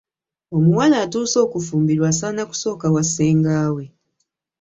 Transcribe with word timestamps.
Omuwala 0.57 0.95
atuuse 1.03 1.37
okufumbirwa 1.45 2.05
asaana 2.13 2.41
kusooka 2.49 2.85
wa 2.95 3.03
ssengaawe. 3.05 3.83